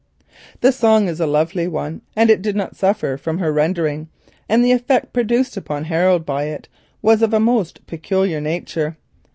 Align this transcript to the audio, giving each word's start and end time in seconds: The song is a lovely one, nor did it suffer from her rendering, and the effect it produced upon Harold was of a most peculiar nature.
The 0.61 0.71
song 0.71 1.07
is 1.07 1.19
a 1.19 1.27
lovely 1.27 1.67
one, 1.67 2.01
nor 2.17 2.25
did 2.25 2.57
it 2.57 2.75
suffer 2.75 3.17
from 3.17 3.37
her 3.37 3.53
rendering, 3.53 4.09
and 4.49 4.65
the 4.65 4.71
effect 4.71 5.05
it 5.05 5.13
produced 5.13 5.57
upon 5.57 5.83
Harold 5.83 6.27
was 7.03 7.21
of 7.21 7.35
a 7.35 7.39
most 7.39 7.85
peculiar 7.85 8.41
nature. 8.41 8.97